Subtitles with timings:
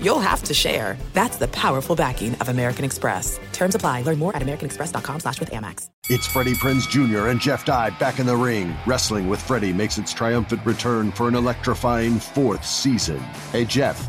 [0.00, 0.96] you'll have to share.
[1.12, 3.38] That's the powerful backing of American Express.
[3.52, 4.02] Terms apply.
[4.02, 5.88] Learn more at americanexpress.com slash with Amex.
[6.08, 7.28] It's Freddie Prinze Jr.
[7.28, 8.74] and Jeff Dye back in the ring.
[8.86, 13.18] Wrestling with Freddie makes its triumphant return for an electrifying fourth season.
[13.52, 14.08] Hey, Jeff.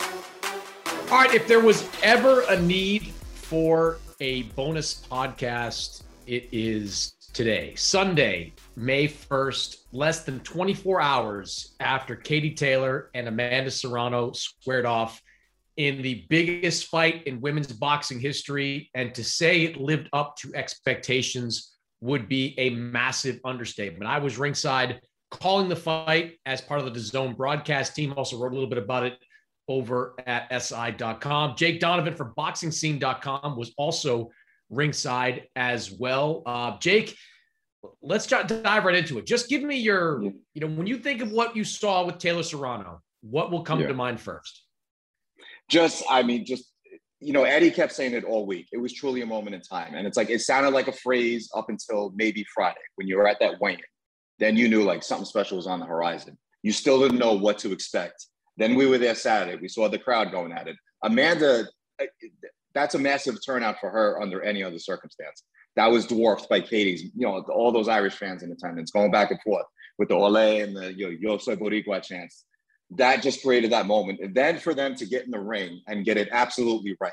[1.11, 6.03] All right, if there was ever a need for a bonus podcast.
[6.25, 13.69] It is today, Sunday, May 1st, less than 24 hours after Katie Taylor and Amanda
[13.71, 15.21] Serrano squared off
[15.75, 18.89] in the biggest fight in women's boxing history.
[18.95, 24.09] And to say it lived up to expectations would be a massive understatement.
[24.09, 28.53] I was ringside calling the fight as part of the DAZN broadcast team, also wrote
[28.53, 29.17] a little bit about it
[29.71, 31.55] over at SI.com.
[31.55, 34.29] Jake Donovan from BoxingScene.com was also
[34.69, 36.43] ringside as well.
[36.45, 37.15] Uh, Jake,
[38.01, 39.25] let's dive right into it.
[39.25, 42.43] Just give me your, you know, when you think of what you saw with Taylor
[42.43, 43.87] Serrano, what will come yeah.
[43.87, 44.63] to mind first?
[45.69, 46.65] Just, I mean, just,
[47.19, 48.67] you know, Eddie kept saying it all week.
[48.71, 49.93] It was truly a moment in time.
[49.95, 53.27] And it's like, it sounded like a phrase up until maybe Friday when you were
[53.27, 53.79] at that weigh in.
[54.39, 56.37] Then you knew like something special was on the horizon.
[56.63, 58.25] You still didn't know what to expect.
[58.61, 59.59] Then we were there Saturday.
[59.59, 60.75] We saw the crowd going at it.
[61.01, 61.65] Amanda,
[62.75, 65.41] that's a massive turnout for her under any other circumstance.
[65.77, 69.31] That was dwarfed by Katie's, you know, all those Irish fans in attendance going back
[69.31, 69.65] and forth
[69.97, 72.45] with the Ole and the know, Yo Soy Boricua chants.
[72.91, 74.19] That just created that moment.
[74.21, 77.11] And then for them to get in the ring and get it absolutely right.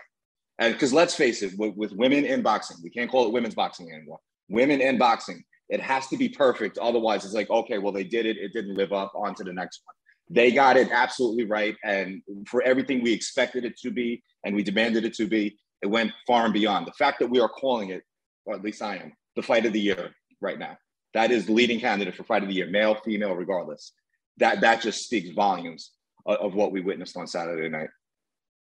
[0.59, 3.55] And because let's face it, with, with women in boxing, we can't call it women's
[3.55, 4.19] boxing anymore.
[4.51, 6.77] Women in boxing, it has to be perfect.
[6.77, 8.37] Otherwise, it's like, okay, well, they did it.
[8.37, 9.13] It didn't live up.
[9.15, 9.95] On to the next one
[10.31, 11.77] they got it absolutely right.
[11.85, 15.87] And for everything we expected it to be and we demanded it to be, it
[15.87, 16.87] went far and beyond.
[16.87, 18.03] The fact that we are calling it,
[18.45, 20.77] or at least I am, the fight of the year right now.
[21.15, 23.93] That is the leading candidate for fight of the year, male, female, regardless.
[24.37, 25.93] That that just speaks volumes
[26.27, 27.89] of, of what we witnessed on Saturday night.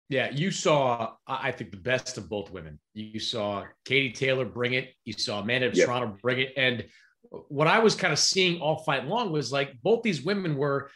[0.09, 2.81] Yeah, you saw, I think, the best of both women.
[2.95, 4.93] You saw Katie Taylor bring it.
[5.05, 5.77] You saw Amanda yep.
[5.77, 6.53] Serrano bring it.
[6.57, 6.85] And
[7.31, 10.91] what I was kind of seeing all fight long was like both these women were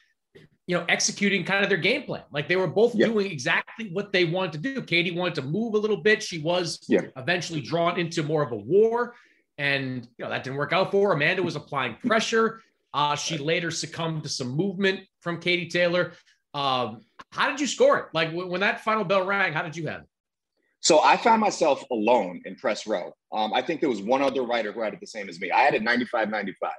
[0.67, 2.23] you know, executing kind of their game plan.
[2.33, 3.11] Like they were both yep.
[3.11, 4.83] doing exactly what they wanted to do.
[4.83, 6.23] Katie wanted to move a little bit.
[6.23, 7.13] She was yep.
[7.17, 9.15] eventually drawn into more of a war.
[9.59, 11.15] And you know, that didn't work out for her.
[11.15, 12.63] Amanda was applying pressure.
[12.95, 16.13] Uh, she later succumbed to some movement from Katie Taylor.
[16.55, 17.03] Um,
[17.33, 18.07] how did you score it?
[18.15, 20.09] Like when that final bell rang, how did you have it?
[20.81, 23.13] So I found myself alone in press row.
[23.33, 25.51] Um, I think there was one other writer who had it the same as me.
[25.51, 26.71] I had it 95 95.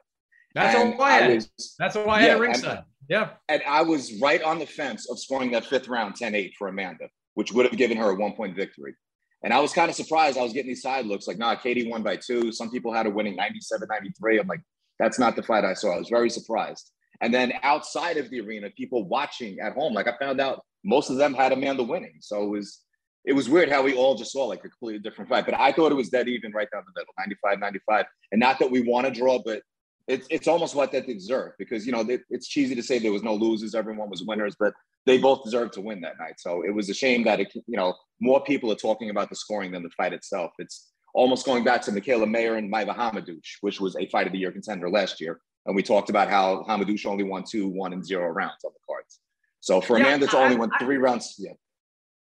[0.56, 1.36] That's all I had.
[1.36, 2.84] Was, That's all I had yeah, at ringside.
[3.10, 3.32] Yeah.
[3.50, 6.68] And I was right on the fence of scoring that fifth round 10 8 for
[6.68, 8.96] Amanda, which would have given her a one point victory.
[9.44, 10.38] And I was kind of surprised.
[10.38, 12.52] I was getting these side looks like, nah, Katie won by two.
[12.52, 14.40] Some people had her winning 97 93.
[14.40, 14.62] I'm like,
[14.98, 15.94] that's not the fight I saw.
[15.94, 16.92] I was very surprised.
[17.22, 21.10] And then outside of the arena, people watching at home, like I found out most
[21.10, 22.18] of them had Amanda winning.
[22.22, 22.82] So it was
[23.26, 25.46] it was weird how we all just saw like a completely different fight.
[25.46, 28.06] But I thought it was dead even right down the middle, 95 95.
[28.32, 29.62] And not that we want to draw, but
[30.08, 33.12] it's it's almost what they deserve because you know it, it's cheesy to say there
[33.12, 34.74] was no losers, everyone was winners, but
[35.06, 36.36] they both deserved to win that night.
[36.40, 39.36] So it was a shame that it, you know more people are talking about the
[39.36, 40.52] scoring than the fight itself.
[40.60, 44.34] It's almost going back to Mikaela Mayer and Maiva Hamadouche, which was a fight of
[44.34, 47.94] the year contender last year, and we talked about how Hamadouche only won two, one,
[47.94, 49.20] and zero rounds on the cards.
[49.60, 51.54] So for yeah, Amanda to only won three rounds, yeah.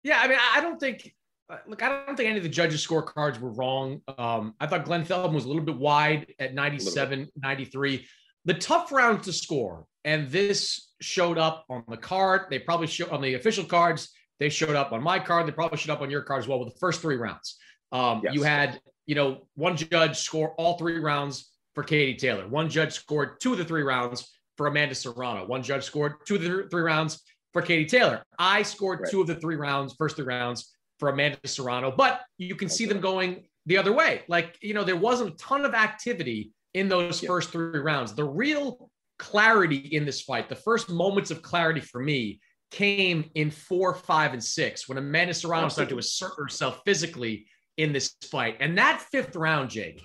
[0.04, 1.15] Yeah, I mean, I don't think
[1.66, 4.00] look, I don't think any of the judges' scorecards were wrong.
[4.18, 8.06] Um, I thought Glenn Feldman was a little bit wide at 97, 93.
[8.44, 12.42] The tough rounds to score, and this showed up on the card.
[12.50, 14.10] They probably showed on the official cards.
[14.38, 15.46] They showed up on my card.
[15.46, 17.56] They probably showed up on your card as well with the first three rounds.
[17.92, 18.34] Um, yes.
[18.34, 22.46] You had, you know, one judge score all three rounds for Katie Taylor.
[22.46, 25.46] One judge scored two of the three rounds for Amanda Serrano.
[25.46, 27.22] One judge scored two of the three rounds
[27.52, 28.22] for Katie Taylor.
[28.38, 29.10] I scored right.
[29.10, 32.86] two of the three rounds, first three rounds for Amanda Serrano, but you can see
[32.86, 34.22] them going the other way.
[34.28, 37.28] Like, you know, there wasn't a ton of activity in those yeah.
[37.28, 38.14] first three rounds.
[38.14, 42.40] The real clarity in this fight, the first moments of clarity for me
[42.70, 47.46] came in four, five, and six when Amanda Serrano started to assert herself physically
[47.76, 48.56] in this fight.
[48.60, 50.02] And that fifth round, Jake,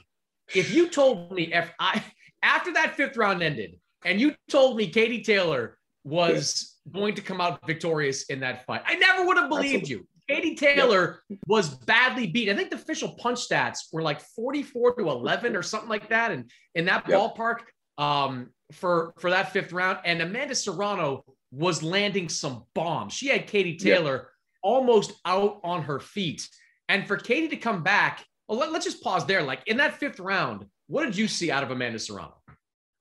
[0.53, 2.03] if you told me if I
[2.43, 6.99] after that fifth round ended and you told me Katie Taylor was yeah.
[6.99, 9.89] going to come out victorious in that fight, I never would have believed Absolutely.
[9.89, 10.07] you.
[10.31, 12.49] Katie Taylor was badly beat.
[12.49, 16.31] I think the official punch stats were like 44 to 11 or something like that.
[16.31, 17.59] And in that ballpark
[17.97, 19.99] um, for, for that fifth round.
[20.05, 23.13] And Amanda Serrano was landing some bombs.
[23.13, 24.29] She had Katie Taylor
[24.63, 26.47] almost out on her feet.
[26.87, 29.43] And for Katie to come back, well, let, us just pause there.
[29.43, 32.35] Like in that fifth round, what did you see out of Amanda Serrano?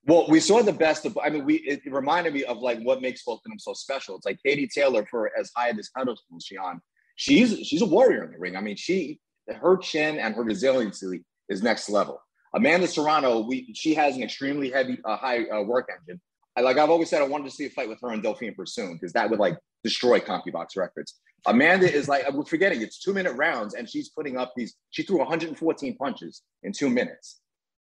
[0.06, 1.18] Well, we saw the best of.
[1.22, 4.16] I mean, we it reminded me of like what makes them so special.
[4.16, 6.80] It's like Katie Taylor for as high as pedestal she on
[7.20, 8.56] she's she's a warrior in the ring.
[8.56, 12.20] I mean, she her chin and her resiliency is next level.
[12.54, 16.20] Amanda Serrano, we she has an extremely heavy, uh, high uh, work engine.
[16.56, 18.54] I, like I've always said, I wanted to see a fight with her and Delphine
[18.54, 21.20] Persoon because that would like destroy CompuBox records.
[21.46, 24.74] Amanda is like we're forgetting it's two minute rounds and she's putting up these.
[24.90, 27.40] She threw 114 punches in two minutes.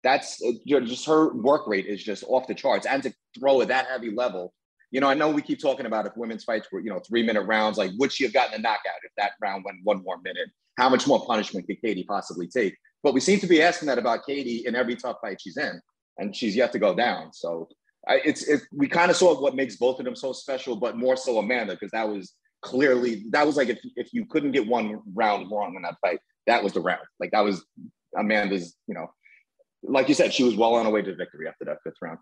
[0.04, 3.68] That's uh, just her work rate is just off the charts, and to throw at
[3.68, 4.52] that heavy level
[4.92, 7.22] you know, I know we keep talking about if women's fights were, you know, three
[7.22, 10.18] minute rounds, like would she have gotten a knockout if that round went one more
[10.22, 10.50] minute?
[10.78, 12.76] How much more punishment could Katie possibly take?
[13.02, 15.80] But we seem to be asking that about Katie in every tough fight she's in,
[16.18, 17.32] and she's yet to go down.
[17.32, 17.68] So
[18.06, 20.98] I, it's it, we kind of saw what makes both of them so special, but
[20.98, 24.66] more so Amanda because that was clearly that was like if if you couldn't get
[24.66, 27.00] one round wrong in that fight, that was the round.
[27.18, 27.64] Like that was
[28.16, 29.10] Amanda's, you know,
[29.82, 32.18] like you said, she was well on her way to victory after that fifth round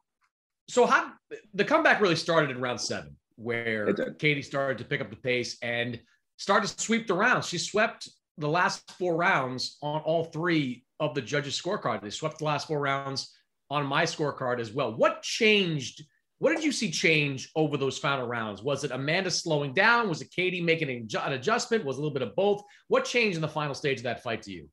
[0.70, 1.12] so how
[1.54, 5.58] the comeback really started in round seven, where Katie started to pick up the pace
[5.62, 6.00] and
[6.36, 7.48] started to sweep the rounds.
[7.48, 8.08] She swept
[8.38, 12.02] the last four rounds on all three of the judges' scorecard.
[12.02, 13.34] They swept the last four rounds
[13.68, 14.94] on my scorecard as well.
[14.94, 16.04] What changed?
[16.38, 18.62] What did you see change over those final rounds?
[18.62, 20.08] Was it Amanda slowing down?
[20.08, 21.84] Was it Katie making an adjustment?
[21.84, 22.62] Was a little bit of both?
[22.86, 24.68] What changed in the final stage of that fight to you?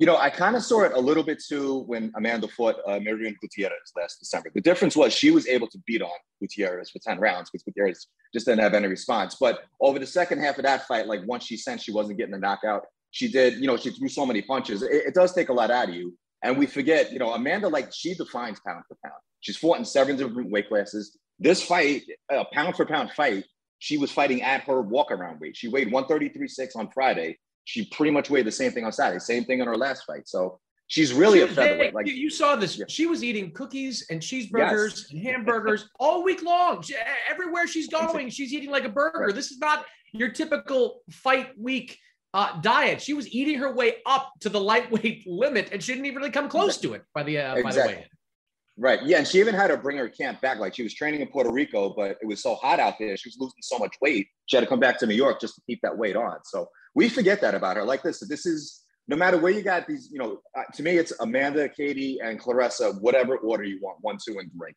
[0.00, 2.98] You know, I kind of saw it a little bit too when Amanda fought uh,
[3.00, 4.50] Miriam Gutierrez last December.
[4.54, 6.08] The difference was she was able to beat on
[6.40, 9.36] Gutierrez for 10 rounds because Gutierrez just didn't have any response.
[9.38, 12.32] But over the second half of that fight, like once she sensed she wasn't getting
[12.32, 14.82] the knockout, she did, you know, she threw so many punches.
[14.82, 16.16] It, it does take a lot out of you.
[16.42, 19.20] And we forget, you know, Amanda, like she defines pound for pound.
[19.40, 21.18] She's fought in seven different weight classes.
[21.38, 23.44] This fight, a pound for pound fight,
[23.80, 25.58] she was fighting at her walk around weight.
[25.58, 29.44] She weighed 133.6 on Friday she pretty much weighed the same thing on Saturday, same
[29.44, 30.28] thing in her last fight.
[30.28, 31.94] So she's really she a featherweight.
[31.94, 32.84] Like you saw this, yeah.
[32.88, 35.06] she was eating cookies and cheeseburgers yes.
[35.10, 36.82] and hamburgers all week long.
[36.82, 36.94] She,
[37.28, 39.26] everywhere she's going, she's eating like a burger.
[39.26, 39.34] Right.
[39.34, 41.98] This is not your typical fight week
[42.34, 43.00] uh, diet.
[43.00, 46.30] She was eating her way up to the lightweight limit, and she didn't even really
[46.30, 47.62] come close to it by the uh, exactly.
[47.62, 48.06] by the way.
[48.76, 49.02] Right.
[49.04, 49.18] Yeah.
[49.18, 50.58] And she even had to bring her camp back.
[50.58, 53.14] Like she was training in Puerto Rico, but it was so hot out there.
[53.16, 54.26] She was losing so much weight.
[54.46, 56.38] She had to come back to New York just to keep that weight on.
[56.44, 57.84] So we forget that about her.
[57.84, 60.96] Like this, this is no matter where you got these, you know, uh, to me,
[60.96, 64.72] it's Amanda, Katie, and Claressa whatever order you want, one, two, and three.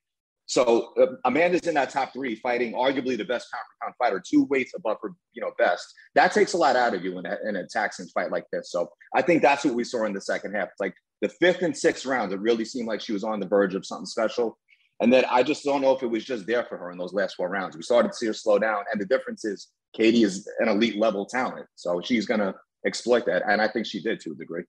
[0.45, 4.21] So uh, Amanda's in that top three, fighting arguably the best pound for pound fighter,
[4.25, 5.85] two weights above her, you know, best.
[6.15, 8.71] That takes a lot out of you in a, in a taxing fight like this.
[8.71, 10.69] So I think that's what we saw in the second half.
[10.79, 13.75] Like the fifth and sixth rounds, it really seemed like she was on the verge
[13.75, 14.57] of something special.
[14.99, 17.13] And then I just don't know if it was just there for her in those
[17.13, 17.75] last four rounds.
[17.75, 18.83] We started to see her slow down.
[18.91, 21.67] And the difference is Katie is an elite level talent.
[21.75, 22.53] So she's going to
[22.85, 23.43] exploit that.
[23.47, 24.63] And I think she did to a degree.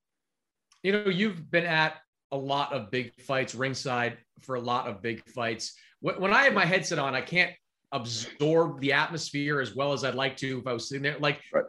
[0.83, 1.95] You know, you've been at
[2.31, 5.75] a lot of big fights ringside for a lot of big fights.
[6.01, 7.53] When I have my headset on, I can't
[7.93, 11.19] absorb the atmosphere as well as I'd like to if I was sitting there.
[11.19, 11.65] Like, right.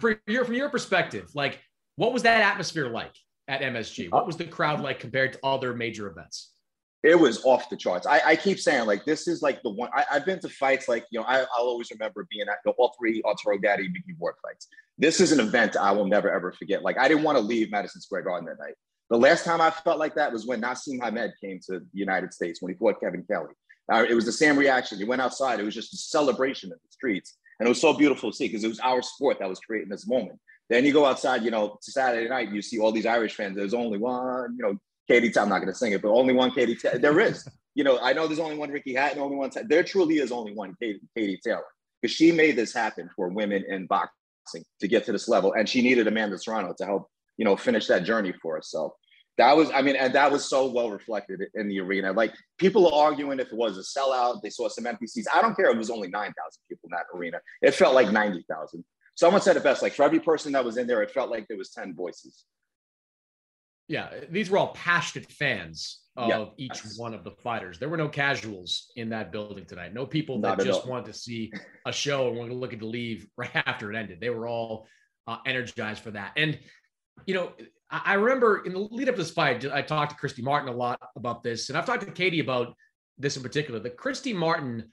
[0.00, 1.60] for your, from your perspective, like,
[1.96, 3.12] what was that atmosphere like?
[3.50, 4.10] at MSG?
[4.10, 6.52] What was the crowd like compared to other major events?
[7.02, 8.06] It was off the charts.
[8.06, 10.86] I, I, keep saying like this is like the one I, have been to fights
[10.86, 14.14] like you know I, will always remember being at the all three Arturo Gatti Micky
[14.18, 14.68] Ward fights.
[14.98, 16.82] This is an event I will never ever forget.
[16.82, 18.74] Like I didn't want to leave Madison Square Garden that night.
[19.08, 22.34] The last time I felt like that was when Naseem Hamed came to the United
[22.34, 23.54] States when he fought Kevin Kelly.
[23.90, 24.98] Uh, it was the same reaction.
[24.98, 25.58] He went outside.
[25.58, 28.46] It was just a celebration in the streets, and it was so beautiful to see
[28.46, 30.38] because it was our sport that was creating this moment.
[30.68, 33.56] Then you go outside, you know, Saturday night, you see all these Irish fans.
[33.56, 34.78] There's only one, you know,
[35.10, 35.36] Katie.
[35.38, 36.78] I'm not going to sing it, but only one Katie.
[36.94, 37.46] There is.
[37.74, 39.50] You know, I know there's only one Ricky Hatton, only one.
[39.68, 41.64] There truly is only one Katie, Katie Taylor
[42.00, 45.68] because she made this happen for women in boxing to get to this level, and
[45.68, 48.70] she needed Amanda Serrano to help, you know, finish that journey for us.
[48.70, 48.94] So
[49.38, 52.12] that was, I mean, and that was so well reflected in the arena.
[52.12, 55.28] Like people are arguing if it was a sellout, they saw some empty seats.
[55.34, 56.34] I don't care if it was only 9,000
[56.68, 57.40] people in that arena.
[57.62, 58.84] It felt like 90,000.
[59.14, 61.46] Someone said it best, like for every person that was in there, it felt like
[61.48, 62.44] there was 10 voices.
[63.90, 67.80] Yeah, these were all passionate fans of yeah, each one of the fighters.
[67.80, 69.92] There were no casuals in that building tonight.
[69.92, 71.52] No people that just wanted to see
[71.84, 74.20] a show and were looking to leave right after it ended.
[74.20, 74.86] They were all
[75.26, 76.34] uh, energized for that.
[76.36, 76.56] And
[77.26, 77.52] you know,
[77.90, 80.76] I remember in the lead up to this fight, I talked to Christy Martin a
[80.76, 82.76] lot about this, and I've talked to Katie about
[83.18, 83.80] this in particular.
[83.80, 84.84] The Christy Martin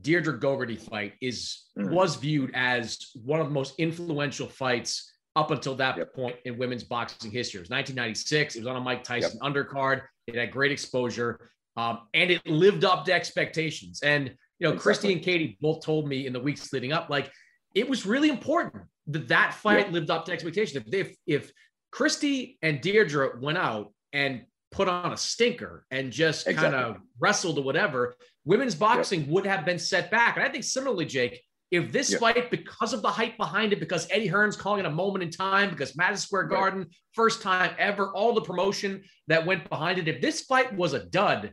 [0.00, 1.92] Deirdre Gogarty fight is mm-hmm.
[1.92, 6.14] was viewed as one of the most influential fights up until that yep.
[6.14, 7.58] point in women's boxing history.
[7.58, 8.56] It was 1996.
[8.56, 9.52] It was on a Mike Tyson yep.
[9.52, 10.02] undercard.
[10.26, 14.00] It had great exposure, um, and it lived up to expectations.
[14.02, 14.28] And
[14.58, 14.78] you know, exactly.
[14.78, 17.30] Christy and Katie both told me in the weeks leading up, like
[17.74, 19.92] it was really important that that fight yep.
[19.92, 20.84] lived up to expectations.
[20.86, 21.52] If if, if
[21.92, 26.72] Christy and Deirdre went out and put on a stinker and just exactly.
[26.72, 30.36] kind of wrestled or whatever, women's boxing would have been set back.
[30.36, 32.20] And I think similarly, Jake, if this yep.
[32.20, 35.30] fight, because of the hype behind it, because Eddie Hearn's calling it a moment in
[35.30, 36.88] time, because Madison Square Garden, right.
[37.12, 41.04] first time ever, all the promotion that went behind it, if this fight was a
[41.06, 41.52] dud,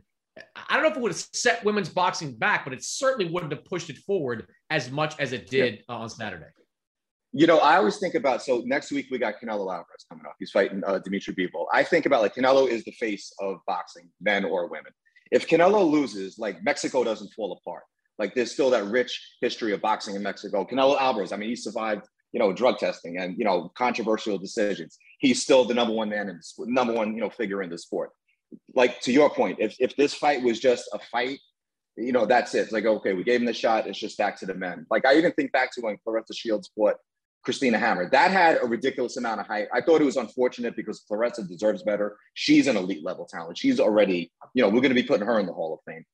[0.68, 3.52] I don't know if it would have set women's boxing back, but it certainly wouldn't
[3.52, 5.84] have pushed it forward as much as it did yep.
[5.88, 6.46] on Saturday.
[7.32, 10.36] You know, I always think about so next week we got Canelo Alvarez coming up.
[10.38, 11.66] He's fighting uh, Dimitri Bivol.
[11.72, 14.92] I think about like Canelo is the face of boxing, men or women.
[15.32, 17.82] If Canelo loses, like Mexico doesn't fall apart.
[18.18, 20.64] Like there's still that rich history of boxing in Mexico.
[20.64, 24.98] Canelo Alvarez, I mean, he survived, you know, drug testing and you know controversial decisions.
[25.18, 28.10] He's still the number one man in number one, you know, figure in the sport.
[28.74, 31.38] Like to your point, if if this fight was just a fight,
[31.96, 32.60] you know, that's it.
[32.60, 33.86] It's like okay, we gave him the shot.
[33.86, 34.86] It's just back to the men.
[34.90, 36.96] Like I even think back to when Claressa Shields fought
[37.44, 38.08] Christina Hammer.
[38.10, 39.68] That had a ridiculous amount of hype.
[39.72, 42.16] I thought it was unfortunate because Claressa deserves better.
[42.32, 43.58] She's an elite level talent.
[43.58, 46.04] She's already, you know, we're going to be putting her in the Hall of Fame.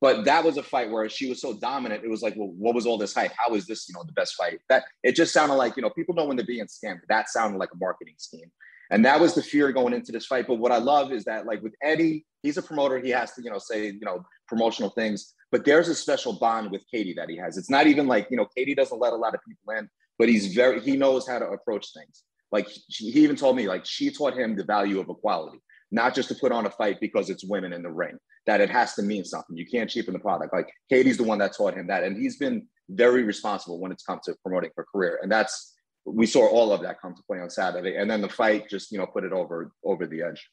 [0.00, 2.04] But that was a fight where she was so dominant.
[2.04, 3.32] It was like, well, what was all this hype?
[3.36, 4.60] How is this, you know, the best fight?
[4.70, 7.00] That it just sounded like, you know, people know when they're being scammed.
[7.08, 8.50] That sounded like a marketing scheme.
[8.90, 10.46] And that was the fear going into this fight.
[10.46, 12.98] But what I love is that, like with Eddie, he's a promoter.
[12.98, 15.34] He has to, you know, say, you know, promotional things.
[15.52, 17.58] But there's a special bond with Katie that he has.
[17.58, 19.88] It's not even like, you know, Katie doesn't let a lot of people in,
[20.18, 22.24] but he's very, he knows how to approach things.
[22.50, 26.28] Like he even told me, like she taught him the value of equality not just
[26.28, 28.16] to put on a fight because it's women in the ring,
[28.46, 29.56] that it has to mean something.
[29.56, 30.52] You can't cheapen the product.
[30.52, 32.04] Like Katie's the one that taught him that.
[32.04, 35.18] And he's been very responsible when it's come to promoting her career.
[35.22, 37.96] And that's, we saw all of that come to play on Saturday.
[37.96, 40.48] And then the fight just, you know, put it over, over the edge.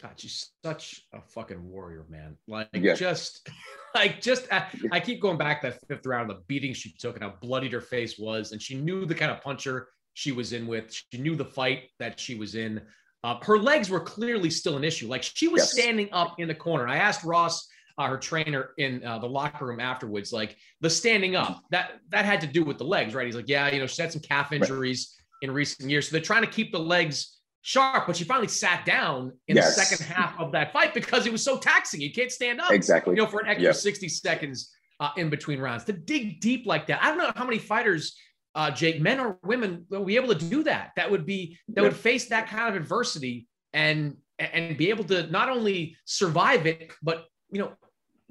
[0.00, 2.36] God, she's such a fucking warrior, man.
[2.48, 2.94] Like yeah.
[2.94, 3.48] just,
[3.94, 7.14] like just, I, I, keep going back that fifth round, of the beating she took
[7.14, 10.52] and how bloodied her face was, and she knew the kind of puncher she was
[10.52, 10.92] in with.
[11.12, 12.80] She knew the fight that she was in.
[13.24, 15.08] Uh, her legs were clearly still an issue.
[15.08, 15.72] Like she was yes.
[15.72, 16.88] standing up in the corner.
[16.88, 21.36] I asked Ross, uh, her trainer, in uh, the locker room afterwards, like the standing
[21.36, 23.26] up that that had to do with the legs, right?
[23.26, 25.48] He's like, yeah, you know, she had some calf injuries right.
[25.48, 28.08] in recent years, so they're trying to keep the legs sharp.
[28.08, 29.76] But she finally sat down in yes.
[29.76, 32.00] the second half of that fight because it was so taxing.
[32.00, 33.74] You can't stand up exactly, you know, for an extra yep.
[33.76, 37.00] sixty seconds uh, in between rounds to dig deep like that.
[37.02, 38.16] I don't know how many fighters
[38.54, 40.92] uh, Jake, men or women will be able to do that.
[40.96, 45.26] That would be that would face that kind of adversity and and be able to
[45.28, 47.72] not only survive it, but you know,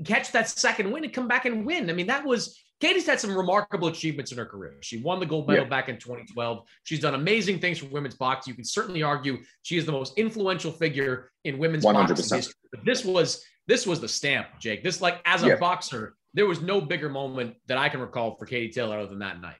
[0.03, 1.89] catch that second win and come back and win.
[1.89, 4.73] I mean, that was Katie's had some remarkable achievements in her career.
[4.81, 5.69] She won the gold medal yeah.
[5.69, 6.63] back in 2012.
[6.83, 8.51] She's done amazing things for women's boxing.
[8.51, 11.93] You can certainly argue she is the most influential figure in women's 100%.
[11.93, 12.53] boxing history.
[12.71, 14.83] But this was this was the stamp, Jake.
[14.83, 15.55] This like as a yeah.
[15.57, 19.19] boxer, there was no bigger moment that I can recall for Katie Taylor other than
[19.19, 19.57] that night.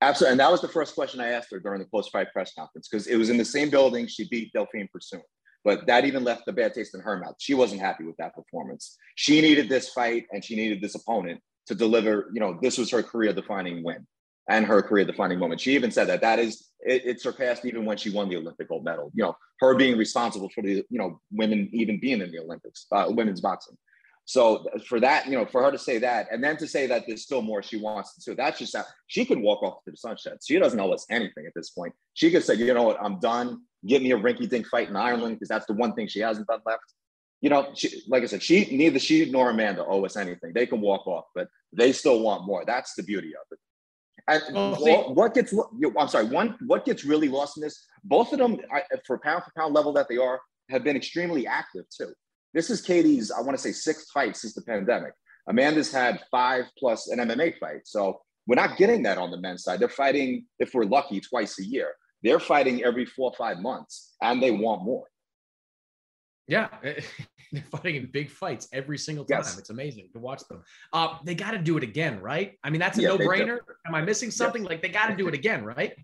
[0.00, 0.32] Absolutely.
[0.32, 2.88] And that was the first question I asked her during the post fight press conference
[2.88, 5.22] because it was in the same building she beat Delphine Persoon.
[5.64, 7.34] But that even left a bad taste in her mouth.
[7.38, 8.96] She wasn't happy with that performance.
[9.16, 12.90] She needed this fight and she needed this opponent to deliver, you know, this was
[12.92, 14.06] her career defining win.
[14.48, 15.60] and her career defining moment.
[15.60, 18.68] She even said that that is it, it, surpassed even when she won the Olympic
[18.68, 19.10] gold medal.
[19.14, 22.86] You know, her being responsible for the you know women even being in the Olympics,
[22.92, 23.76] uh, women's boxing.
[24.28, 27.04] So for that, you know, for her to say that, and then to say that
[27.06, 29.96] there's still more she wants to do, that's just she could walk off to the
[29.96, 30.34] sunset.
[30.46, 31.94] She doesn't owe us anything at this point.
[32.12, 33.62] She could say, you know what, I'm done.
[33.86, 36.60] Give me a rinky-dink fight in Ireland because that's the one thing she hasn't done
[36.66, 36.92] left.
[37.40, 40.52] You know, she, like I said, she neither she nor Amanda owe us anything.
[40.52, 42.66] They can walk off, but they still want more.
[42.66, 43.58] That's the beauty of it.
[44.46, 45.54] And well, what gets
[45.98, 48.58] I'm sorry, one what gets really lost in this, both of them
[49.06, 52.12] for pound for pound level that they are have been extremely active too.
[52.58, 55.12] This is Katie's, I want to say sixth fight since the pandemic.
[55.48, 57.82] Amanda's had five plus an MMA fight.
[57.84, 59.78] So we're not getting that on the men's side.
[59.78, 61.92] They're fighting, if we're lucky, twice a year.
[62.24, 65.04] They're fighting every four or five months and they want more.
[66.48, 66.66] Yeah.
[67.52, 69.38] They're fighting in big fights every single time.
[69.38, 69.56] Yes.
[69.56, 70.64] It's amazing to watch them.
[70.92, 72.58] Uh, they got to do it again, right?
[72.64, 73.58] I mean, that's a yeah, no brainer.
[73.86, 74.62] Am I missing something?
[74.62, 74.70] Yes.
[74.70, 75.94] Like they got to do it again, right?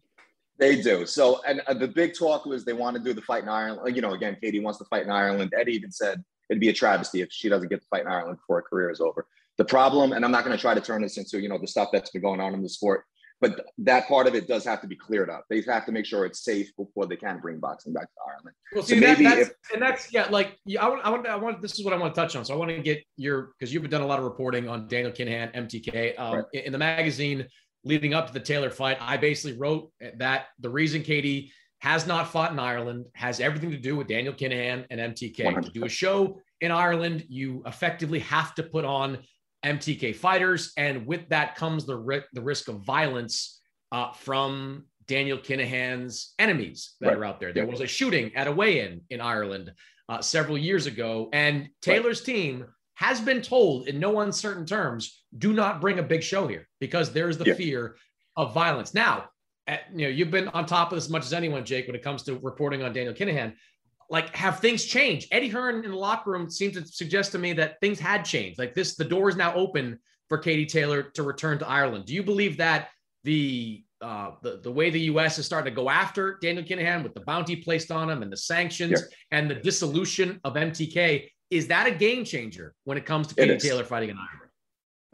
[0.58, 1.04] They do.
[1.04, 3.96] So, and uh, the big talk was they want to do the fight in Ireland.
[3.96, 5.52] You know, again, Katie wants to fight in Ireland.
[5.58, 8.38] Eddie even said it'd be a travesty if she doesn't get to fight in Ireland
[8.38, 9.26] before her career is over.
[9.56, 11.66] The problem, and I'm not going to try to turn this into, you know, the
[11.66, 13.04] stuff that's been going on in the sport,
[13.40, 15.44] but that part of it does have to be cleared up.
[15.50, 18.56] They have to make sure it's safe before they can bring boxing back to Ireland.
[18.72, 21.36] Well, see, so that, if, and that's yeah, like yeah, I want, I want, I
[21.36, 21.60] want.
[21.60, 22.44] This is what I want to touch on.
[22.44, 25.12] So I want to get your because you've done a lot of reporting on Daniel
[25.12, 26.44] Kinahan, MTK, um, right.
[26.54, 27.46] in the magazine
[27.84, 28.96] leading up to the Taylor fight.
[29.00, 33.76] I basically wrote that the reason Katie has not fought in Ireland has everything to
[33.76, 35.40] do with Daniel Kinahan and MTK.
[35.40, 35.64] 100%.
[35.64, 39.18] To do a show in Ireland, you effectively have to put on
[39.64, 43.60] MTK fighters, and with that comes the ri- the risk of violence
[43.92, 47.18] uh, from Daniel Kinahan's enemies that right.
[47.18, 47.52] are out there.
[47.52, 49.72] There was a shooting at a weigh-in in Ireland
[50.08, 52.34] uh, several years ago, and Taylor's right.
[52.34, 56.68] team has been told in no uncertain terms, do not bring a big show here
[56.80, 57.54] because there's the yeah.
[57.54, 57.96] fear
[58.36, 58.94] of violence.
[58.94, 59.24] Now,
[59.66, 61.96] at, you know, you've been on top of this as much as anyone, Jake, when
[61.96, 63.54] it comes to reporting on Daniel Kinahan
[64.10, 65.28] like have things changed?
[65.32, 68.58] Eddie Hearn in the locker room seemed to suggest to me that things had changed.
[68.58, 72.06] Like this, the door is now open for Katie Taylor to return to Ireland.
[72.06, 72.88] Do you believe that
[73.24, 75.38] the uh, the, the way the U.S.
[75.38, 78.36] is starting to go after Daniel Kinahan with the bounty placed on him and the
[78.36, 83.34] sanctions and the dissolution of MTK is that a game changer when it comes to
[83.34, 84.43] Katie Taylor fighting in Ireland?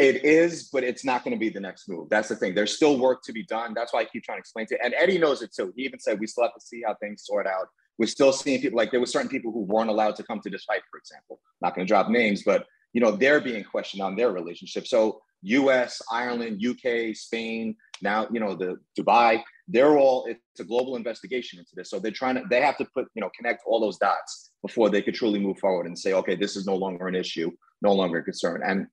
[0.01, 2.09] It is, but it's not going to be the next move.
[2.09, 2.55] That's the thing.
[2.55, 3.75] There's still work to be done.
[3.75, 4.81] That's why I keep trying to explain to you.
[4.83, 5.73] And Eddie knows it too.
[5.77, 7.69] He even said we still have to see how things sort out
[8.01, 10.49] we're still seeing people like there were certain people who weren't allowed to come to
[10.49, 11.39] this fight, for example.
[11.61, 14.87] Not going to drop names, but you know they're being questioned on their relationship.
[14.87, 19.43] So U.S., Ireland, UK, Spain, now you know the Dubai.
[19.69, 21.91] They're all it's a global investigation into this.
[21.91, 24.89] So they're trying to they have to put you know connect all those dots before
[24.89, 27.51] they could truly move forward and say, okay, this is no longer an issue,
[27.83, 28.63] no longer a concern.
[28.65, 28.87] And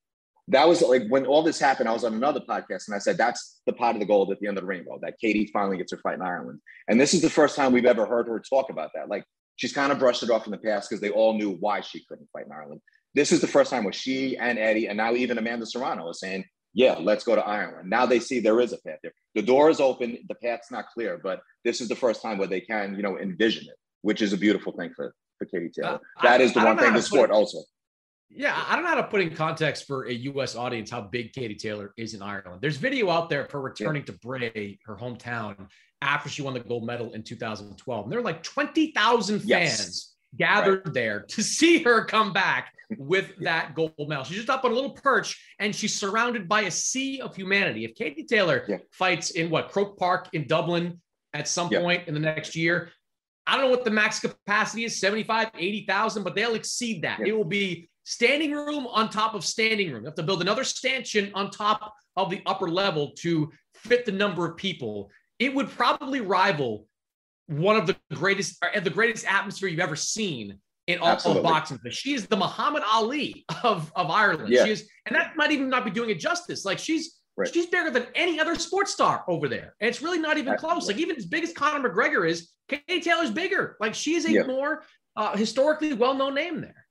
[0.49, 3.17] that was like when all this happened, I was on another podcast and I said,
[3.17, 5.77] that's the pot of the gold at the end of the rainbow, that Katie finally
[5.77, 6.59] gets her fight in Ireland.
[6.87, 9.09] And this is the first time we've ever heard her talk about that.
[9.09, 9.25] Like
[9.57, 12.05] she's kind of brushed it off in the past because they all knew why she
[12.05, 12.81] couldn't fight in Ireland.
[13.13, 16.19] This is the first time where she and Eddie, and now even Amanda Serrano is
[16.19, 17.89] saying, yeah, let's go to Ireland.
[17.89, 19.13] Now they see there is a path there.
[19.35, 22.47] The door is open, the path's not clear, but this is the first time where
[22.47, 25.95] they can, you know, envision it, which is a beautiful thing for, for Katie Taylor.
[25.95, 27.59] Uh, that I, is the one thing the sport also.
[28.29, 30.55] Yeah, I don't know how to put in context for a U.S.
[30.55, 32.61] audience how big Katie Taylor is in Ireland.
[32.61, 35.69] There's video out there for returning to Bray, her hometown,
[36.01, 38.03] after she won the gold medal in 2012.
[38.03, 40.15] And there are like 20,000 fans yes.
[40.35, 40.93] gathered right.
[40.93, 44.23] there to see her come back with that gold medal.
[44.23, 47.85] She's just up on a little perch and she's surrounded by a sea of humanity.
[47.85, 48.77] If Katie Taylor yeah.
[48.91, 51.01] fights in what, Croke Park in Dublin
[51.33, 51.79] at some yeah.
[51.79, 52.91] point in the next year,
[53.47, 57.21] I don't know what the max capacity is 75, 80,000, but they'll exceed that.
[57.21, 60.03] It will be standing room on top of standing room.
[60.03, 64.13] You have to build another stanchion on top of the upper level to fit the
[64.13, 65.11] number of people.
[65.39, 66.87] It would probably rival
[67.47, 71.41] one of the greatest, the greatest atmosphere you've ever seen in all Absolutely.
[71.41, 71.79] of boxing.
[71.89, 74.53] She is the Muhammad Ali of, of Ireland.
[74.53, 74.63] Yeah.
[74.63, 76.63] She is, and that might even not be doing it justice.
[76.63, 77.53] Like she's right.
[77.53, 79.75] she's bigger than any other sports star over there.
[79.81, 80.75] And it's really not even Absolutely.
[80.79, 80.87] close.
[80.87, 83.75] Like even as big as Conor McGregor is, Katie Taylor's bigger.
[83.81, 84.43] Like she is a yeah.
[84.43, 84.83] more
[85.17, 86.86] uh, historically well-known name there.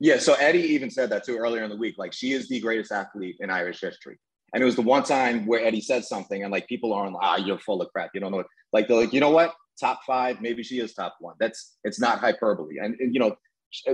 [0.00, 1.96] Yeah, so Eddie even said that too earlier in the week.
[1.98, 4.18] Like she is the greatest athlete in Irish history.
[4.52, 7.22] And it was the one time where Eddie said something and like people aren't like,
[7.24, 8.10] ah, you're full of crap.
[8.14, 8.44] You don't know.
[8.72, 9.52] Like they're like, you know what?
[9.80, 11.34] Top five, maybe she is top one.
[11.40, 12.78] That's it's not hyperbole.
[12.80, 13.36] And, and you know,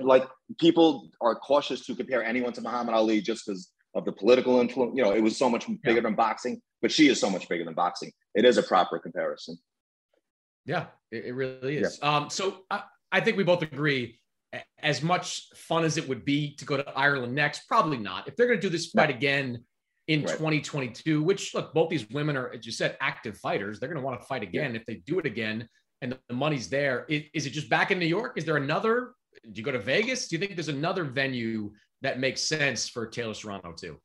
[0.03, 4.61] like people are cautious to compare anyone to Muhammad Ali just because of the political
[4.61, 4.93] influence.
[4.95, 6.01] You know, it was so much bigger yeah.
[6.01, 8.13] than boxing, but she is so much bigger than boxing.
[8.35, 9.59] It is a proper comparison.
[10.67, 11.99] Yeah, it, it really is.
[12.03, 12.17] Yeah.
[12.17, 14.21] Um, so I, I think we both agree
[14.83, 18.27] as much fun as it would be to go to Ireland next, probably not.
[18.27, 19.65] If they're going to do this fight again
[20.09, 20.31] in right.
[20.31, 23.79] 2022, which look, both these women are, as you said, active fighters.
[23.79, 24.81] They're going to want to fight again yeah.
[24.81, 25.69] if they do it again
[26.03, 27.07] and the money's there.
[27.09, 28.37] Is, is, it just back in New York?
[28.37, 29.13] Is there another?
[29.45, 30.29] Do you go to Vegas?
[30.29, 34.01] Do you think there's another venue that makes sense for Taylor Serrano too?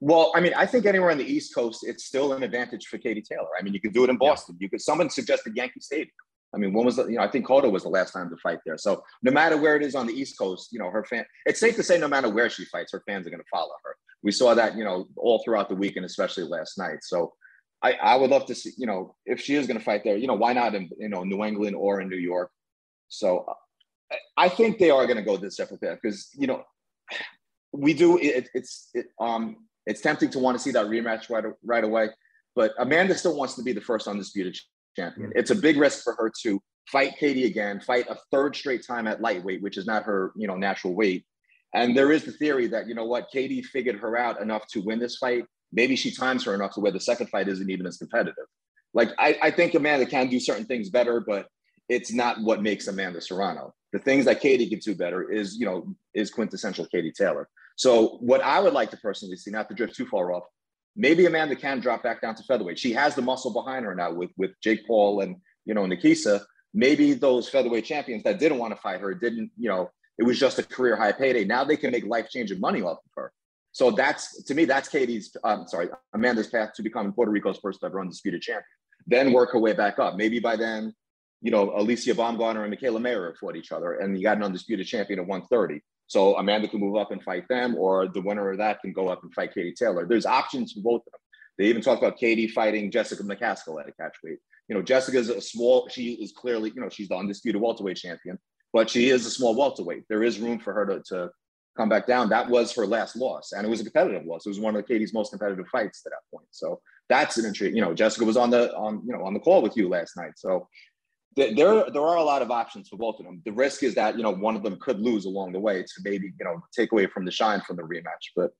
[0.00, 2.98] Well, I mean, I think anywhere on the East Coast, it's still an advantage for
[2.98, 3.48] Katie Taylor.
[3.58, 4.56] I mean, you could do it in Boston.
[4.58, 4.64] Yeah.
[4.64, 4.80] You could.
[4.80, 6.10] Someone suggested Yankee Stadium.
[6.54, 8.36] I mean, when was the, you know, I think Cotto was the last time to
[8.36, 8.76] fight there.
[8.76, 11.60] So no matter where it is on the East Coast, you know, her fan, it's
[11.60, 13.96] safe to say no matter where she fights, her fans are going to follow her.
[14.22, 16.98] We saw that, you know, all throughout the week and especially last night.
[17.02, 17.32] So
[17.82, 20.16] I, I would love to see, you know, if she is going to fight there,
[20.16, 22.50] you know, why not in, you know, New England or in New York?
[23.08, 23.46] So
[24.36, 26.62] I think they are going to go this separate path because, you know,
[27.72, 31.44] we do, it, it's, it, um, it's tempting to want to see that rematch right,
[31.64, 32.10] right away,
[32.54, 34.56] but Amanda still wants to be the first undisputed
[34.96, 35.32] champion.
[35.34, 39.06] It's a big risk for her to fight Katie again, fight a third straight time
[39.06, 41.24] at lightweight, which is not her, you know, natural weight.
[41.74, 44.80] And there is the theory that, you know what, Katie figured her out enough to
[44.80, 45.44] win this fight.
[45.72, 48.44] Maybe she times her enough to where the second fight isn't even as competitive.
[48.92, 51.46] Like, I, I think Amanda can do certain things better, but
[51.88, 53.74] it's not what makes Amanda Serrano.
[53.94, 57.48] The things that Katie can do better is, you know, is quintessential Katie Taylor.
[57.76, 60.44] So what I would like to personally see, not to drift too far off,
[60.96, 62.78] maybe Amanda can drop back down to featherweight.
[62.78, 66.42] She has the muscle behind her now with with Jake Paul and you know Nakisa.
[66.74, 70.38] Maybe those featherweight champions that didn't want to fight her didn't, you know, it was
[70.38, 71.44] just a career high payday.
[71.44, 73.32] Now they can make life changing money off of her.
[73.72, 75.34] So that's to me, that's Katie's.
[75.44, 78.64] I'm sorry, Amanda's path to becoming Puerto Rico's first ever undisputed champion.
[79.06, 80.16] Then work her way back up.
[80.16, 80.94] Maybe by then,
[81.40, 84.86] you know, Alycia Baumgardner and Mikaela Mayer fought each other, and you got an undisputed
[84.86, 85.82] champion at 130.
[86.12, 89.08] So Amanda can move up and fight them, or the winner of that can go
[89.08, 90.06] up and fight Katie Taylor.
[90.06, 91.20] There's options for both of them.
[91.56, 94.36] They even talk about Katie fighting Jessica McCaskill at a catchweight.
[94.68, 98.38] You know, Jessica's a small, she is clearly, you know, she's the undisputed welterweight champion,
[98.74, 100.04] but she is a small welterweight.
[100.10, 101.30] There is room for her to, to
[101.78, 102.28] come back down.
[102.28, 104.44] That was her last loss, and it was a competitive loss.
[104.44, 106.48] It was one of Katie's most competitive fights to that point.
[106.50, 107.74] So that's an intrigue.
[107.74, 110.14] You know, Jessica was on the on you know on the call with you last
[110.18, 110.32] night.
[110.36, 110.68] So
[111.36, 113.42] there there are a lot of options for both of them.
[113.44, 115.94] The risk is that you know one of them could lose along the way to
[116.04, 118.32] maybe you know take away from the shine from the rematch.
[118.36, 118.50] But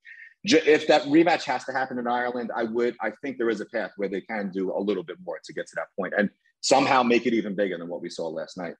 [0.45, 3.67] if that rematch has to happen in Ireland, I would I think there is a
[3.67, 6.31] path where they can do a little bit more to get to that point and
[6.61, 8.75] somehow make it even bigger than what we saw last night.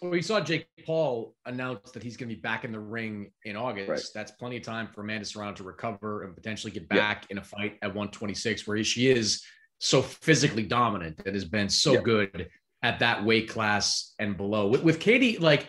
[0.00, 3.30] Well, we saw Jake Paul announce that he's going to be back in the ring
[3.44, 3.88] in August.
[3.88, 4.02] Right.
[4.12, 7.44] That's plenty of time for Amanda Serrano to recover and potentially get back in a
[7.44, 9.44] fight at 126, where she is
[9.78, 12.48] so physically dominant and has been so good
[12.82, 14.68] at that weight class and below.
[14.68, 15.66] With, with Katie, like,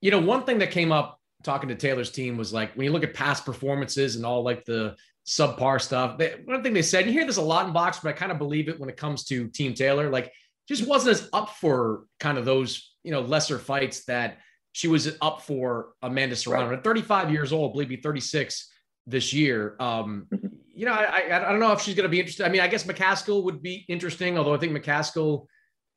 [0.00, 2.92] you know, one thing that came up talking to Taylor's team was like when you
[2.92, 6.18] look at past performances and all like the subpar stuff.
[6.18, 8.30] They, one thing they said, you hear this a lot in box, but I kind
[8.30, 10.08] of believe it when it comes to Team Taylor.
[10.08, 10.32] Like,
[10.68, 14.38] just wasn't as up for kind of those you know lesser fights that
[14.72, 16.78] she was up for Amanda Serrano right.
[16.78, 18.70] at 35 years old, believe me, 36
[19.06, 19.74] this year.
[19.80, 20.26] Um,
[20.74, 22.44] you know, I, I don't know if she's going to be interested.
[22.44, 25.46] I mean, I guess McCaskill would be interesting, although I think McCaskill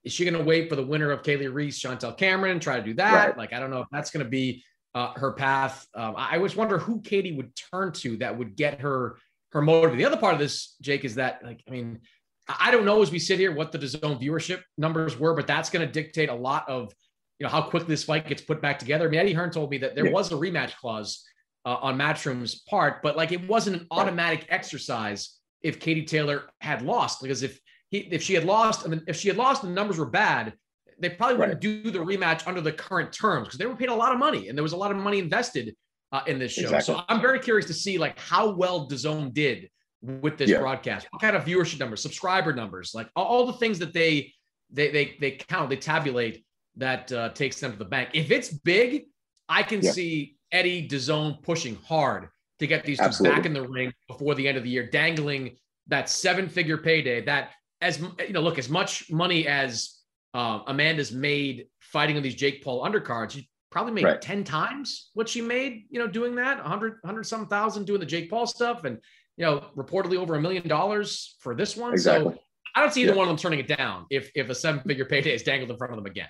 [0.04, 2.84] is she going to wait for the winner of Kali Reis, Chantel Cameron, try to
[2.84, 3.14] do that?
[3.14, 3.38] Right.
[3.38, 4.64] Like, I don't know if that's going to be
[4.96, 5.86] uh, her path.
[5.94, 9.18] Um, I always wonder who Katie would turn to that would get her
[9.52, 9.98] her motive.
[9.98, 12.00] The other part of this, Jake, is that like, I mean,
[12.48, 15.70] I don't know as we sit here what the DAZN viewership numbers were, but that's
[15.70, 16.94] going to dictate a lot of
[17.40, 19.08] you know how quickly this fight gets put back together.
[19.08, 20.12] I mean, Eddie Hearn told me that there yeah.
[20.12, 21.26] was a rematch clause
[21.66, 26.82] uh, on Matchroom's part, but like it wasn't an automatic exercise if Katie Taylor had
[26.82, 29.75] lost because if he if she had lost and if she had lost and the
[29.75, 30.54] numbers were bad,
[30.99, 33.95] they probably wouldn't do the rematch under the current terms because they were paid a
[33.95, 35.75] lot of money and there was a lot of money invested
[36.12, 36.63] uh, in this show.
[36.63, 36.95] Exactly.
[36.95, 39.69] So I'm very curious to see like how well DAZN did
[40.02, 40.60] with this yeah.
[40.60, 41.08] broadcast.
[41.12, 44.34] What kind of viewership numbers, subscriber numbers, like all, all the things that they
[44.71, 46.43] they they they count, they tabulate
[46.75, 48.10] that uh, takes them to the bank.
[48.13, 49.06] If it's big,
[49.47, 49.91] I can yeah.
[49.91, 54.47] see Eddie DAZN pushing hard to get these two back in the ring before the
[54.47, 57.21] end of the year, dangling that seven-figure payday.
[57.21, 59.96] That as you know, look as much money as
[60.34, 63.32] uh, Amanda's made fighting on these Jake Paul undercards.
[63.32, 64.22] She probably made right.
[64.22, 68.06] ten times what she made, you know, doing that 100, 100 some thousand doing the
[68.06, 68.98] Jake Paul stuff, and
[69.38, 71.94] you know, reportedly over a million dollars for this one.
[71.94, 72.34] Exactly.
[72.34, 72.39] So
[72.76, 73.18] I don't see either yeah.
[73.18, 75.78] one of them turning it down if if a seven figure payday is dangled in
[75.78, 76.28] front of them again.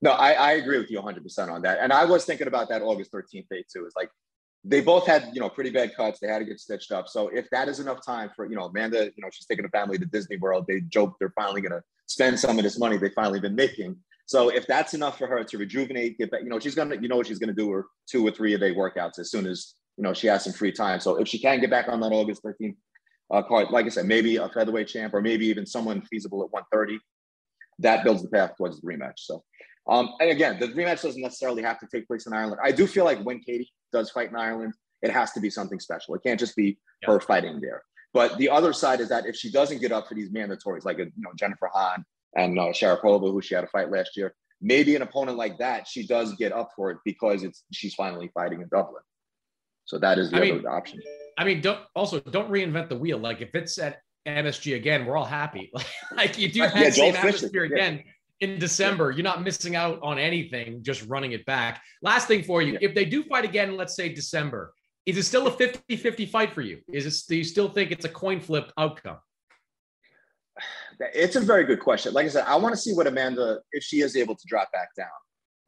[0.00, 1.78] No, I, I agree with you 100% on that.
[1.80, 3.84] And I was thinking about that August 13th date too.
[3.84, 4.10] It's like
[4.64, 6.20] they both had, you know, pretty bad cuts.
[6.20, 7.08] They had to get stitched up.
[7.08, 9.68] So if that is enough time for, you know, Amanda, you know, she's taking a
[9.68, 10.66] family to Disney World.
[10.68, 13.96] They joke they're finally going to spend some of this money they've finally been making.
[14.26, 17.08] So if that's enough for her to rejuvenate, get back, you know, she's to, you
[17.08, 19.74] know, what she's to do her two or three a day workouts as soon as,
[19.96, 21.00] you know, she has some free time.
[21.00, 22.76] So if she can get back on that August 13th
[23.32, 26.52] uh, card, like I said, maybe a featherweight champ or maybe even someone feasible at
[26.52, 26.98] 130,
[27.78, 29.18] that builds the path towards the rematch.
[29.18, 29.44] So
[29.88, 32.60] um, and again, the rematch doesn't necessarily have to take place in Ireland.
[32.62, 35.80] I do feel like when Katie does fight in Ireland, it has to be something
[35.80, 36.14] special.
[36.14, 37.12] It can't just be yeah.
[37.12, 37.82] her fighting there.
[38.12, 40.98] But the other side is that if she doesn't get up for these mandatories, like
[40.98, 42.04] a, you know Jennifer Han
[42.36, 45.86] and uh, Sharipova, who she had a fight last year, maybe an opponent like that,
[45.86, 49.02] she does get up for it because it's she's finally fighting in Dublin.
[49.84, 51.00] So that is the I other mean, option.
[51.38, 53.18] I mean, don't also don't reinvent the wheel.
[53.18, 55.70] Like if it's at MSG again, we're all happy.
[56.16, 57.76] like you do have yeah, same atmosphere yeah.
[57.76, 58.04] again
[58.40, 59.10] in December.
[59.10, 61.82] You're not missing out on anything, just running it back.
[62.02, 64.72] Last thing for you, if they do fight again, let's say December,
[65.06, 66.80] is it still a 50-50 fight for you?
[66.92, 69.18] Is it do you still think it's a coin flip outcome?
[71.00, 72.12] It's a very good question.
[72.12, 74.70] Like I said, I want to see what Amanda, if she is able to drop
[74.72, 75.06] back down.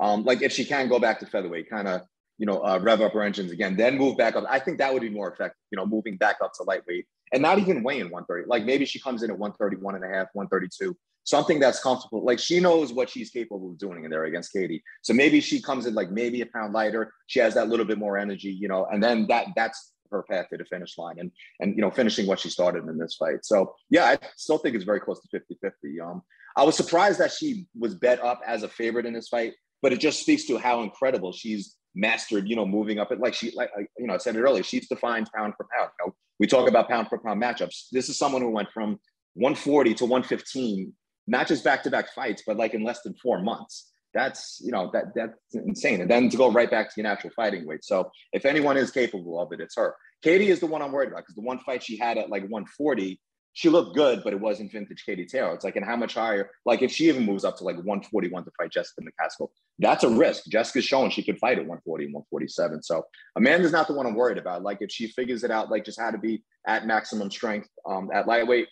[0.01, 2.03] Um, like if she can go back to featherweight, kind of,
[2.39, 4.45] you know, uh, rev up her engines again, then move back up.
[4.49, 7.43] I think that would be more effective, you know, moving back up to lightweight and
[7.43, 8.49] not even weighing 130.
[8.49, 12.25] Like maybe she comes in at 131 and a half, 132, something that's comfortable.
[12.25, 14.83] Like she knows what she's capable of doing in there against Katie.
[15.03, 17.13] So maybe she comes in like maybe a pound lighter.
[17.27, 20.49] She has that little bit more energy, you know, and then that that's her path
[20.51, 21.31] to the finish line and
[21.61, 23.45] and you know finishing what she started in this fight.
[23.45, 25.73] So yeah, I still think it's very close to 50-50.
[26.05, 26.23] Um
[26.57, 29.53] I was surprised that she was bet up as a favorite in this fight,
[29.83, 33.35] but it just speaks to how incredible she's mastered, you know, moving up it like
[33.35, 35.91] she like you know, I said it earlier, she's defined pound for pound.
[36.01, 37.89] You know, we talk about pound for pound matchups.
[37.93, 38.99] This is someone who went from
[39.35, 40.93] 140 to 115
[41.31, 43.93] not just back to back fights, but like in less than four months.
[44.13, 46.01] That's you know that that's insane.
[46.01, 47.85] And then to go right back to your natural fighting weight.
[47.85, 49.95] So if anyone is capable of it, it's her.
[50.23, 52.43] Katie is the one I'm worried about because the one fight she had at like
[52.43, 53.21] 140,
[53.53, 55.55] she looked good, but it wasn't vintage Katie Taylor.
[55.55, 56.51] It's like, and how much higher?
[56.67, 60.11] Like if she even moves up to like 141 to fight Jessica McCaskill, that's a
[60.11, 60.47] risk.
[60.49, 62.83] Jessica's showing she could fight at 140 and 147.
[62.83, 64.65] So Amanda's not the one I'm worried about.
[64.65, 68.11] Like if she figures it out, like just how to be at maximum strength um,
[68.13, 68.67] at lightweight,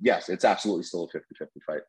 [0.00, 1.80] yes, it's absolutely still a 50 50 fight.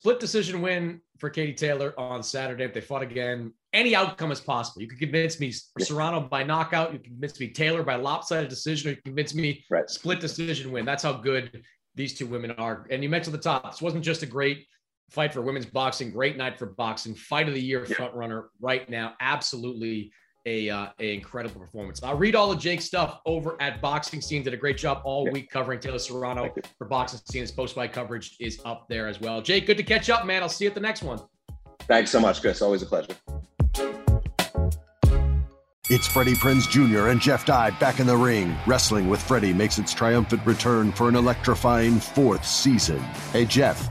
[0.00, 2.64] Split decision win for Katie Taylor on Saturday.
[2.64, 4.80] If they fought again, any outcome is possible.
[4.80, 6.94] You can convince me Serrano by knockout.
[6.94, 8.88] You can convince me Taylor by lopsided decision.
[8.88, 9.88] Or you can convince me right.
[9.90, 10.86] split decision win.
[10.86, 11.62] That's how good
[11.96, 12.86] these two women are.
[12.90, 13.70] And you mentioned the top.
[13.70, 14.66] This wasn't just a great
[15.10, 16.10] fight for women's boxing.
[16.10, 17.14] Great night for boxing.
[17.14, 19.12] Fight of the year front runner right now.
[19.20, 20.12] Absolutely
[20.46, 22.02] a, uh, a incredible performance.
[22.02, 24.42] I'll read all of Jake's stuff over at Boxing Scene.
[24.42, 25.32] Did a great job all yeah.
[25.32, 27.42] week covering Taylor Serrano for Boxing Scene.
[27.42, 29.42] His post fight coverage is up there as well.
[29.42, 30.42] Jake, good to catch up, man.
[30.42, 31.20] I'll see you at the next one.
[31.80, 32.62] Thanks so much, Chris.
[32.62, 33.14] Always a pleasure.
[35.92, 37.08] It's Freddie Prinze Jr.
[37.08, 38.54] and Jeff Dye back in the ring.
[38.64, 43.00] Wrestling with Freddie makes its triumphant return for an electrifying fourth season.
[43.32, 43.90] Hey, Jeff.